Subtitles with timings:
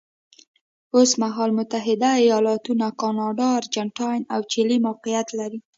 [0.95, 5.59] اوس مهال متحده ایالتونه، کاناډا، ارجنټاین او چیلي موقعیت لري.